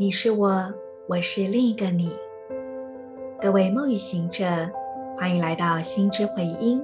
[0.00, 0.72] 你是我，
[1.08, 2.10] 我是另一个你。
[3.38, 4.46] 各位梦与行者，
[5.14, 6.82] 欢迎来到心之回音。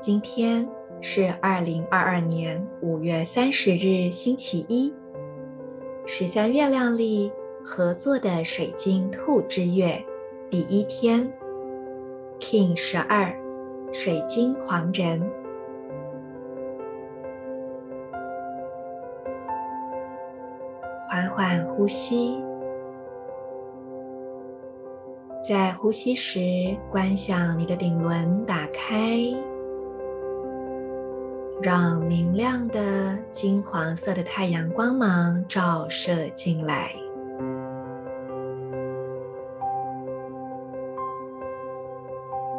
[0.00, 0.68] 今天
[1.00, 4.94] 是二零二二年五月三十日，星期一，
[6.06, 7.32] 十三月亮历
[7.64, 10.00] 合作的水晶兔之月
[10.48, 11.28] 第一天
[12.38, 13.36] ，King 十二，
[13.92, 15.28] 水晶狂人。
[21.30, 22.36] 缓呼吸，
[25.48, 29.16] 在呼吸时，观想你的顶轮打开，
[31.62, 36.90] 让明亮的金黄色的太阳光芒照射进来。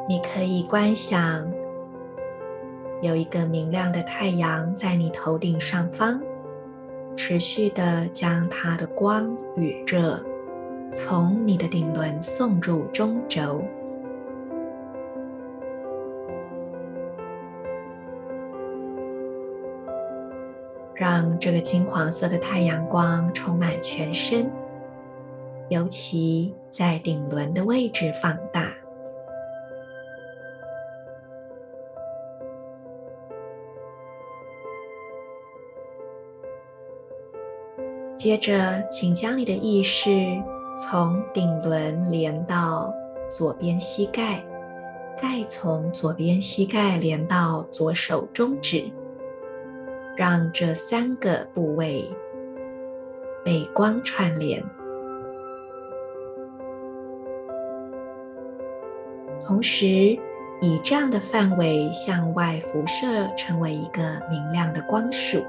[0.07, 1.45] 你可以观想
[3.01, 6.19] 有一个明亮的太阳在你头顶上方。
[7.15, 10.23] 持续地将它的光与热
[10.91, 13.63] 从你的顶轮送入中轴，
[20.93, 24.51] 让这个金黄色的太阳光充满全身，
[25.69, 28.70] 尤其在顶轮的位置放大。
[38.21, 40.11] 接着，请将你的意识
[40.77, 42.93] 从顶轮连到
[43.31, 44.45] 左边膝盖，
[45.11, 48.85] 再从左边膝盖连到左手中指，
[50.15, 52.07] 让这三个部位
[53.43, 54.63] 被光串联，
[59.43, 59.87] 同时
[60.61, 65.43] 以这样的范围向外辐射，成为一个明亮的光束。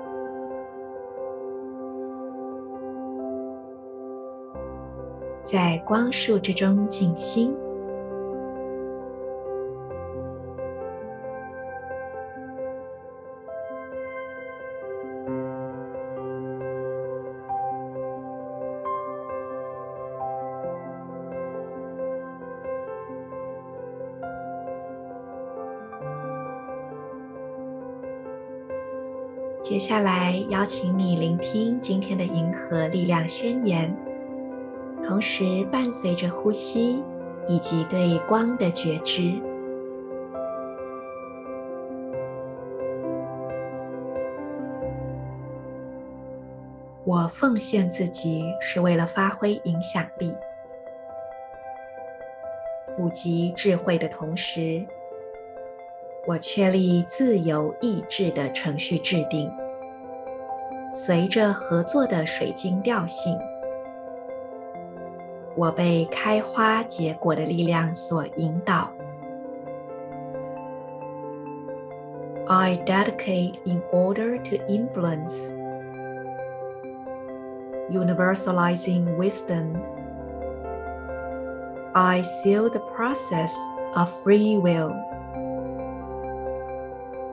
[5.52, 7.54] 在光束之中静心。
[29.62, 34.11] 接下来，邀请你聆听今天的银河力量宣言。
[35.06, 37.02] 同时，伴随着呼吸
[37.46, 39.34] 以及对光的觉知，
[47.04, 50.32] 我奉献自己是为了发挥影响力、
[52.96, 54.86] 普及智慧的同时，
[56.26, 59.50] 我确立自由意志的程序制定，
[60.92, 63.36] 随着合作的水晶调性。
[65.55, 68.91] 我被开花结果的力量所引导。
[72.47, 75.53] I dedicate in order to influence,
[77.89, 79.75] universalizing wisdom.
[81.93, 83.53] I seal the process
[83.95, 84.93] of free will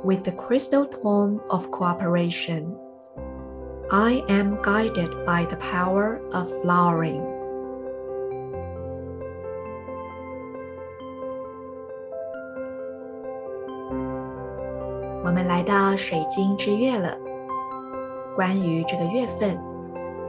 [0.02, 2.76] with the crystal tone of cooperation.
[3.90, 7.37] I am guided by the power of flowering.
[15.39, 17.17] 们来到水晶之月了。
[18.35, 19.57] 关于这个月份，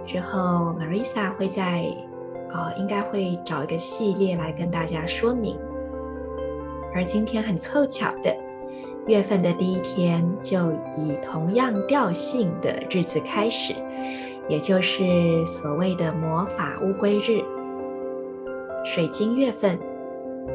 [0.06, 1.84] 之后 Marisa 会在
[2.52, 5.58] 啊、呃，应该会找一个系列来跟大家说明。
[6.94, 8.32] 而今天很凑巧的，
[9.08, 13.74] 月份的第一天就以同样调性的日子开始，
[14.48, 17.42] 也就是所谓的魔法乌龟日。
[18.84, 19.76] 水晶月份，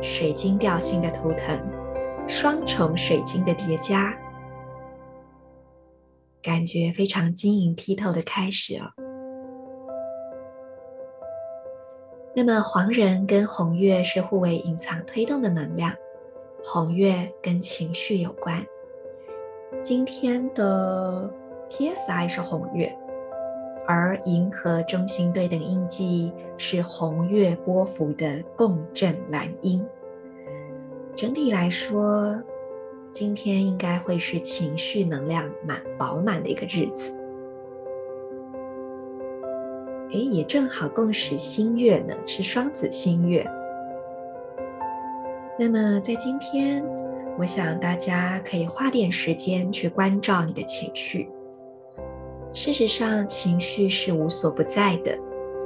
[0.01, 1.59] 水晶调性的图腾，
[2.25, 4.13] 双重水晶的叠加。
[6.45, 8.86] 感觉非常晶莹剔透的开始哦。
[12.36, 15.92] 那么黄人跟红月是互为隐藏推动的能量，
[16.63, 18.63] 红月跟情绪有关。
[19.81, 21.33] 今天的
[21.71, 22.95] PSI 是红月，
[23.88, 29.83] 而银河中心对等印记是红月波幅的共振蓝音。
[31.15, 32.39] 整体来说，
[33.15, 37.17] 今天应该会是情绪能量满饱满的一个日子，
[40.12, 43.50] 诶，也正好共识新月呢，是双子新月。
[45.57, 46.83] 那么在今天，
[47.38, 51.29] 我想大家可以花点时间去关照你的情绪。
[52.51, 55.18] 事实上，情绪是无所不在的，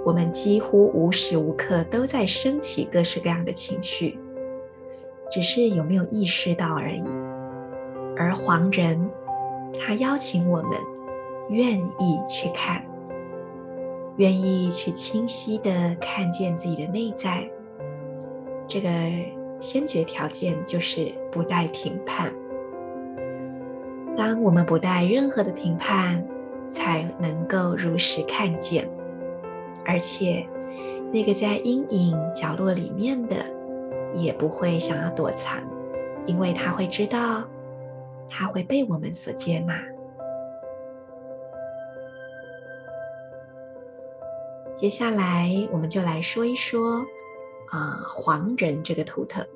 [0.06, 4.20] 我们几乎无时无刻都在升起各式各样的情绪，
[5.32, 7.04] 只是有没有意识到而已。
[8.20, 9.10] 而黄人，
[9.80, 10.72] 他邀请我们
[11.50, 12.84] 愿意去看，
[14.18, 17.50] 愿意去清晰地看见自己的内在。
[18.68, 18.90] 这个
[19.58, 22.30] 先决条件就是不带评判。
[24.18, 26.22] 当我们不带任何的评判，
[26.70, 28.86] 才能够如实看见。
[29.86, 30.46] 而且，
[31.10, 33.38] 那个在阴影角落里面的，
[34.14, 35.64] 也不会想要躲藏，
[36.26, 37.46] 因为他会知道，
[38.30, 39.84] 他会被我们所接纳。
[44.76, 47.06] 接下来，我们就来说一说。
[47.72, 49.48] 啊、呃，黄人这个图腾，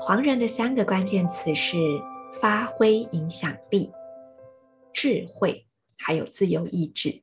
[0.00, 1.76] 黄人的三个关键词是
[2.40, 3.92] 发挥影响力、
[4.92, 5.64] 智慧，
[5.96, 7.22] 还有自由意志。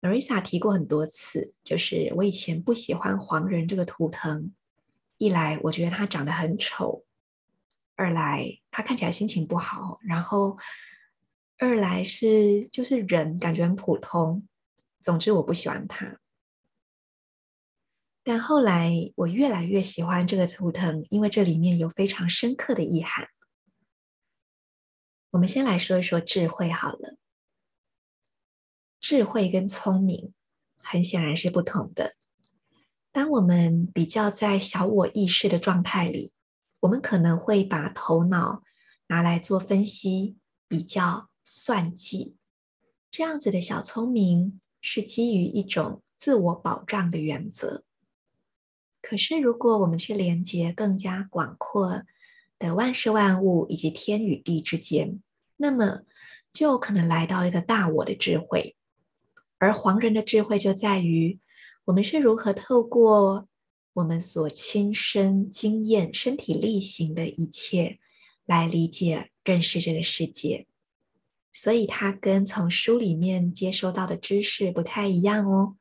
[0.00, 4.50] Marisa 提过很多次，就是我以前不喜欢黄人这个图腾，
[5.18, 7.04] 一来我觉得他长得很丑，
[8.00, 10.56] 二来他看起来心情不好，然后
[11.58, 14.48] 二来是就是人感觉很普通，
[15.02, 16.18] 总之我不喜欢他。
[18.22, 23.28] 但后来我越来越喜欢这个图腾，因为这里面有非常深刻的意涵。
[25.32, 27.18] 我们先来说一说智慧好了。
[28.98, 30.32] 智慧跟聪明
[30.78, 32.14] 很显然是不同的。
[33.12, 36.32] 当我们比较在小我意识的状态里，
[36.80, 38.62] 我们可能会把头脑
[39.08, 40.36] 拿来做分析、
[40.66, 42.36] 比较、算计。
[43.10, 47.84] 这样子的小聪明是基于一种自我保障的原则。
[49.02, 52.02] 可是，如果我们去连接更加广阔
[52.58, 55.20] 的万事万物以及天与地之间，
[55.56, 56.02] 那么
[56.52, 58.76] 就可能来到一个大我的智慧。
[59.58, 61.40] 而黄人的智慧就在于，
[61.86, 63.48] 我们是如何透过
[63.94, 67.98] 我们所亲身经验、身体力行的一切
[68.44, 70.66] 来理解、认识这个世界。
[71.52, 75.76] 所以，它跟从书里面接收到的知识不太一样哦。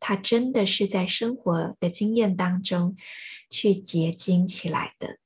[0.00, 2.96] 它真的是在生活的经验当中
[3.48, 5.18] 去结晶起来的，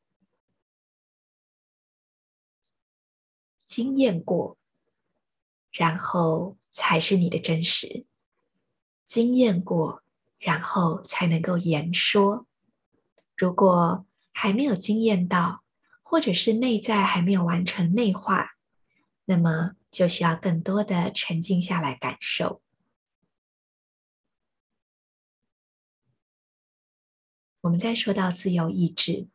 [3.66, 4.56] 经验过，
[5.72, 8.04] 然后才是你的真实。
[9.04, 10.04] 经验过，
[10.38, 12.46] 然后才能够言说。
[13.36, 15.64] 如果还没有经验到，
[16.02, 18.56] 或者是内在还没有完成内化，
[19.26, 22.62] 那么就需要更多的沉静下来感受。
[27.60, 29.28] 我们再说到自由意志，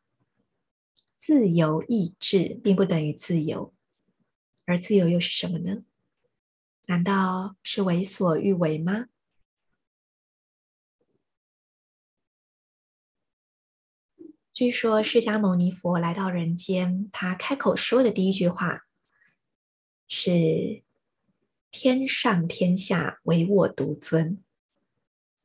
[1.15, 3.73] 自由意志并不等于自由，
[4.65, 5.83] 而自由又是什么呢？
[6.87, 9.07] 难道是为所欲为吗？
[14.53, 18.81] 据说释迦牟尼佛来到人间，他开口说的第一句话
[20.07, 20.83] 是
[21.71, 24.43] “天上天下唯我独尊”。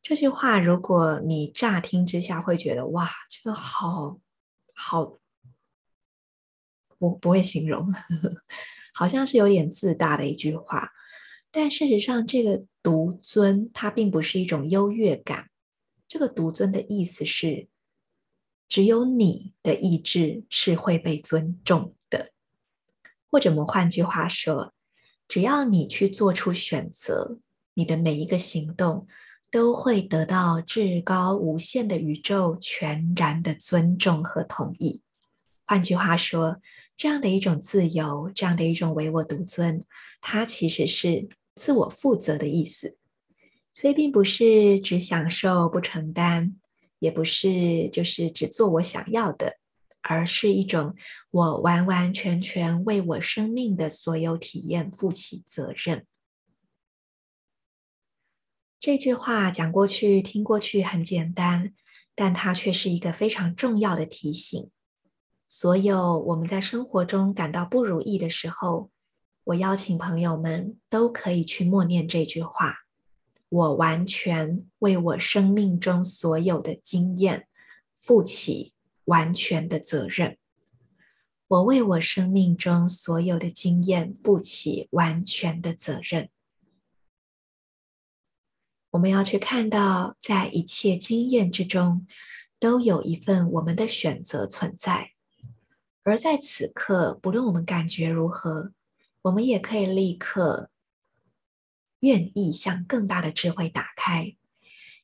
[0.02, 4.20] 这句话，如果你乍听之下会觉得哇，这个好
[4.75, 5.19] 好，
[6.99, 7.90] 我不会形容，
[8.92, 10.90] 好像是有点自大的一句话。
[11.50, 15.49] 但事实上，这个独尊它并不是一种优越感。
[16.06, 17.68] 这个独尊的意思是，
[18.68, 22.32] 只有你的意志是会被尊重的。
[23.30, 24.72] 或者我们换句话说，
[25.26, 27.38] 只要你去做出选择，
[27.75, 29.06] 你的每一个行动。
[29.50, 35.00] 都会得到至高无限的宇宙全然的尊重和同意。
[35.64, 36.60] 换句话说，
[36.94, 39.82] 这样的一种自由，这样的一种唯我独尊，
[40.20, 42.98] 它其实是自我负责的意思。
[43.72, 46.54] 所以，并不是只享受不承担，
[46.99, 49.59] 也不是就是只做我想要的，
[50.00, 50.95] 而是一种
[51.31, 56.07] 我完完全全为我生命的所有体验负起责任。
[58.81, 61.75] 这句话讲过去、听过去很简单，
[62.14, 64.71] 但它却是一个非常重要的提醒。
[65.49, 68.90] 所有我们在生活中感到不如意的时候，
[69.45, 72.75] 我邀请朋友们都可以去默念这句话：
[73.49, 77.49] 我完全为我生命中所有的经验
[77.97, 78.75] 负起
[79.05, 80.37] 完全的责任。
[81.47, 86.28] 我为我生命中所有的经验负起完全的责任。
[88.90, 92.07] 我们要去看到，在一切经验之中，
[92.59, 95.12] 都有一份我们的选择存在。
[96.02, 98.73] 而在此刻，不论我们感觉如何，
[99.23, 100.71] 我们也可以立刻
[102.00, 104.37] 愿意向更大的智慧打开，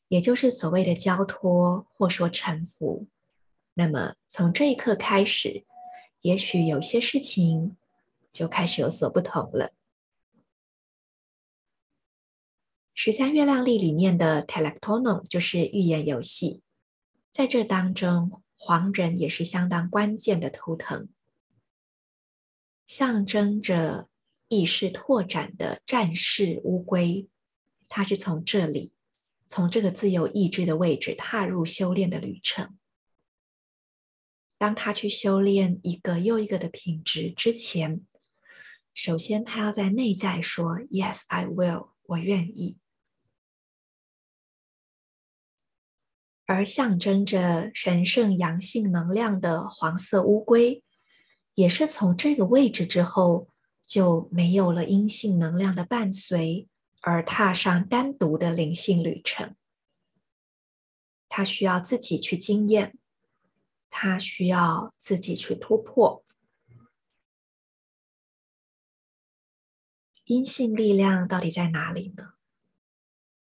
[0.09, 3.09] 也就是所谓的交托或说臣服。
[3.75, 5.65] 那么从这一刻开始，
[6.21, 7.77] 也许有些事情
[8.31, 9.73] 就开始有所不同了。
[12.95, 16.63] 十三月亮历里面的 Telektonon 就是预言游戏，
[17.33, 21.09] 在这当中，黄人也是相当关键的图腾，
[22.87, 24.09] 象征着
[24.49, 27.29] 意识拓展的战士乌龟，
[27.89, 28.95] 它是从这里，
[29.47, 32.77] 从这个自由意志的位置踏入修炼的旅程。
[34.57, 38.07] 当他去修炼一个又一个的品质之前，
[38.95, 42.79] 首先他要在内在说 “Yes, I will”，我愿意。
[46.47, 50.85] 而象征着神圣阳性能量的黄色乌龟，
[51.55, 53.49] 也是从这个位置之后
[53.85, 56.69] 就没有了阴性能量的伴随，
[57.01, 59.55] 而踏上单独的灵性旅程。
[61.29, 62.97] 他需要自己去经验，
[63.89, 66.25] 他需要自己去突破。
[70.25, 72.35] 阴性力量到底在哪里呢？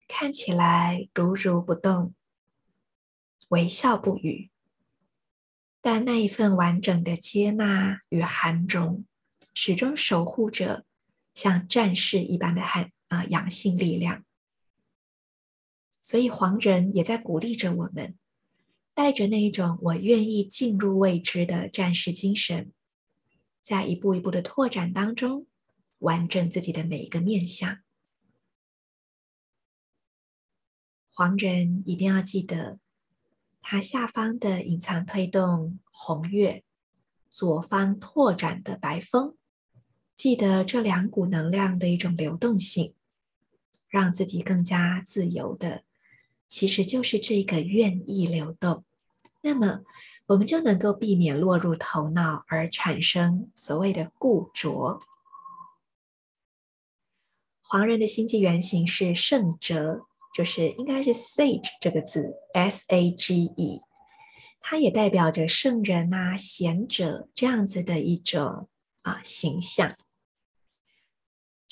[0.07, 2.13] 看起来如如不动。
[3.49, 4.49] 微笑不语，
[5.81, 9.05] 但那一份完整的接纳与含容，
[9.53, 10.85] 始终守护着
[11.33, 14.25] 像战士一般的汉啊阳性力量。
[15.99, 18.17] 所以黄人也在鼓励着我们，
[18.93, 22.71] 带着那一种我愿意进入未知的战士精神，
[23.61, 25.47] 在一步一步的拓展当中，
[25.99, 27.79] 完整自己的每一个面向。
[31.13, 32.79] 黄人一定要记得。
[33.63, 36.63] 它下方的隐藏推动红月，
[37.29, 39.37] 左方拓展的白风，
[40.21, 42.93] 记得这两股能量的一种流动性，
[43.89, 45.81] 让自己更加自由的，
[46.47, 48.83] 其实就是这个愿意流动。
[49.41, 49.81] 那么，
[50.27, 54.99] 我们就能够避免落入头脑而产生所谓的固着。
[57.63, 60.05] 黄人的星际原型是圣哲。
[60.35, 63.81] 就是应该是 sage 这个字，S A G E，
[64.61, 68.69] 它也代表着圣人啊、贤者这样子的一种
[69.01, 69.93] 啊形象。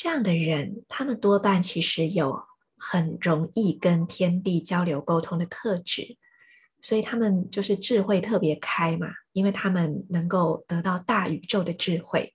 [0.02, 2.42] 这样的人，他们多半其实有
[2.78, 6.16] 很容易跟天地交流沟通的特质，
[6.80, 12.34] 所以他们就是智慧特别开嘛，因为他们能够得到大宇宙的智慧，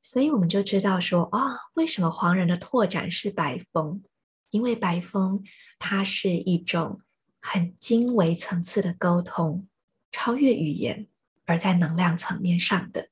[0.00, 4.04] 所以我们就知道说啊、哦，为什么黄人的拓展是白风？
[4.50, 5.42] 因为白风，
[5.80, 7.00] 它是一种
[7.40, 9.66] 很精微层次的沟通，
[10.12, 11.08] 超越语言，
[11.46, 13.08] 而在能量层面上的。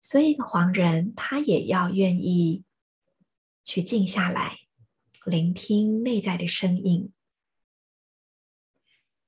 [0.00, 2.64] 所以，一个黄人他也要愿意
[3.64, 4.60] 去静下来，
[5.24, 7.12] 聆听内在的声音。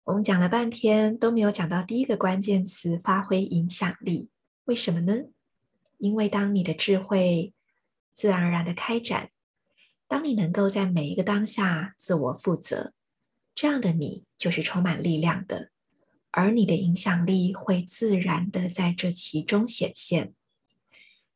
[0.05, 4.29] 我们讲了半天都没有讲到第一个关键词——发挥影响力。
[4.65, 5.25] 为什么呢？
[5.99, 7.55] 因为当你的智慧
[8.13, 9.31] 自然而然的开展。
[10.07, 12.93] 当你能够在每一个当下自我负责，
[13.55, 15.71] 这样的你就是充满力量的，
[16.31, 20.35] 而你的影响力会自然的在这其中显现。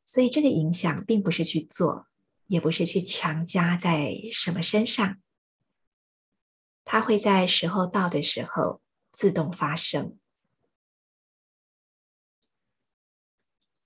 [0.04, 2.06] 所以，这个影响并不是去做，
[2.48, 5.18] 也不是去强加在什么身上，
[6.84, 10.18] 它会在时候到的时候自动发生。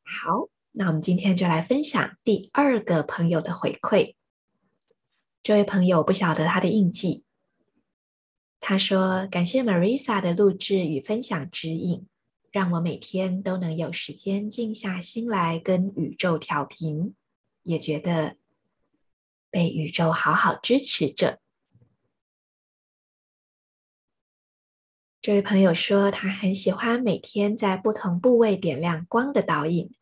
[0.02, 4.14] 好，那我们今天就来分享第二个朋友的回馈。
[5.42, 7.24] 这位朋友不晓得他的印记。
[8.60, 12.06] 他说：“感谢 Marisa 的录制与分享指引，
[12.52, 17.16] 让我每天都能有时间静下心来跟宇宙调频，
[17.64, 18.36] 也觉得
[19.52, 21.40] 被宇宙好好支持着。”
[25.22, 29.94] 这位朋友说：“他很喜欢每天在不同部位点亮光的导引，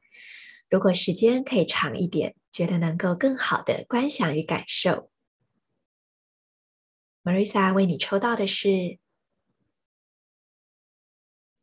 [0.70, 5.10] 如果时间可以长一点，觉得能够更好的观想与感受。”
[7.22, 8.98] Marisa 为你抽到的是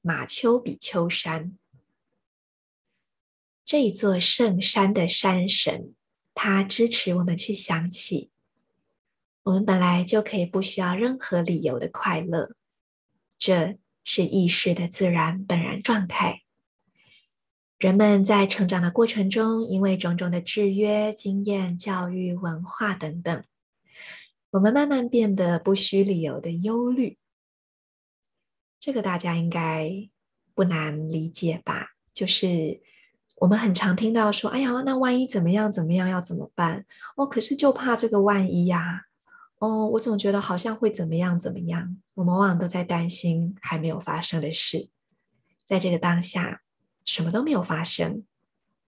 [0.01, 1.57] 马丘比丘山，
[3.65, 5.95] 这一座圣山的山神，
[6.39, 8.29] 它支持我们去想起，
[9.41, 12.55] 我们本来就可以不需要任何理由的快乐，
[13.39, 16.43] 这是意识的自然本然状态。
[17.79, 23.43] 人们在成长的过程中，因为种种的制约、经验、教育、文化等等。
[24.51, 27.17] 我们慢慢变得不需理由的忧虑，
[28.79, 30.07] 这个大家应该
[30.53, 31.95] 不难理解吧？
[32.13, 32.79] 就是
[33.39, 39.05] 我们很常听到说：“哎呀，那万一怎么样怎么样要怎么办？”哦，可是就怕这个万一呀。
[39.59, 41.97] 哦，我总觉得好像会怎么样怎么样。
[42.15, 44.89] 我们往往都在担心还没有发生的事，
[45.63, 46.61] 在这个当下，
[47.05, 48.23] 什么都没有发生，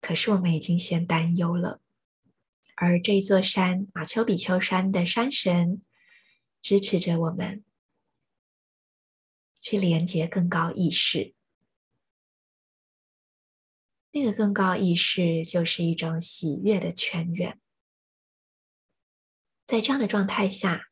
[0.02, 1.80] 可是我们已经先担忧了。
[2.76, 5.82] 而这一座山——马丘比丘山的山神，
[6.62, 7.64] 支持着我们
[9.60, 11.34] 去连接更高意识。
[14.12, 17.60] 那个更高意识就是一种喜悦的泉源，
[19.68, 20.88] 在这样的状态下，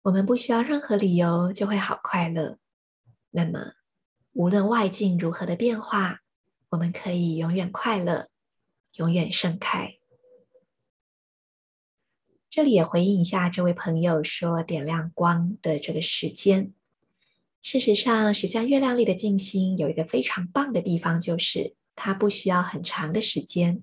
[0.00, 2.58] 我们不需要任何理由就会好快乐。
[3.32, 3.74] 那么，
[4.32, 6.20] 无论外境如何的变化，
[6.70, 8.30] 我们可以永远快乐，
[8.94, 9.98] 永远盛开。
[12.48, 16.72] 这里也回应一下这位朋友说点亮光的这个时间。
[17.60, 21.76] 事实上，十三月亮里的静心有一个非常棒的地方，就是。
[21.96, 23.82] 它不需要很长的时间，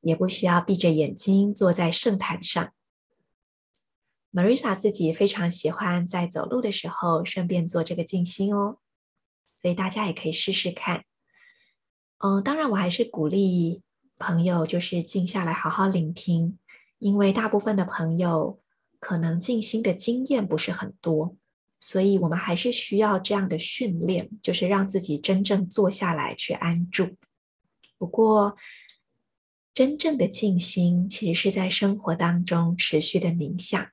[0.00, 2.72] 也不需要闭着眼睛坐在圣坛上。
[4.32, 8.78] Marisa 自己非常喜欢在走路的时候顺便做这个静心哦，
[9.56, 11.04] 所以大家也可以试试看。
[12.18, 13.82] 嗯，当然我还是鼓励
[14.18, 16.58] 朋友就是静下来好好聆听，
[16.98, 18.60] 因为大部分的朋友
[18.98, 21.36] 可能静心的经验不是很多。
[21.80, 27.16] 所以，我们还是需要这样的训练，就是让自己真正坐下来去安住。
[27.98, 28.56] 不过，
[29.74, 33.90] 真正的静心其实是在生活当中持续的冥想，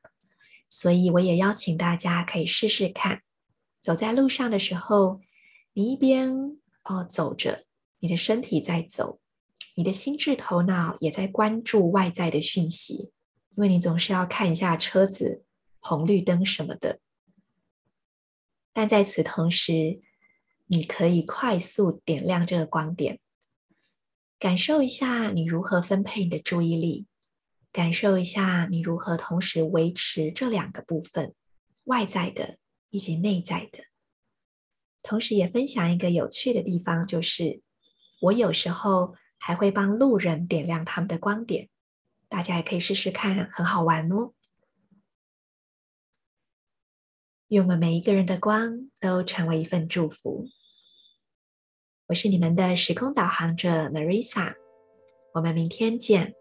[0.69, 3.24] 所以我也邀请大家可以试试看。
[3.81, 5.21] 走在路上的时候，
[5.74, 7.65] 你一边哦走着，
[8.00, 9.19] 你的身体在走，
[9.75, 13.12] 你的心智头脑也在关注外在的讯息，
[13.55, 15.43] 因为你总是要看一下车子、
[15.79, 17.00] 红绿灯什么的。
[18.74, 20.01] 但在此同时，
[20.65, 23.19] 你可以快速点亮这个光点。
[24.38, 27.08] 感受一下你如何分配你的注意力，
[27.71, 31.34] 感受一下你如何同时维持这两个部分，
[31.86, 32.58] 外在的
[32.89, 33.86] 以及内在的。
[35.02, 37.62] 同时也分享一个有趣的地方，就是
[38.21, 41.69] 我有时候还会帮路人点亮他们的光点，
[42.28, 44.34] 大家也可以试试看，很好玩哦。
[47.50, 50.50] 愿我们每一个人的光都成为一份祝福。
[52.08, 54.54] 我是你们的时空导航者 Marisa，
[55.34, 56.36] 我们明天见。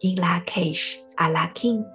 [0.00, 1.93] In La Cage, Ala K'in。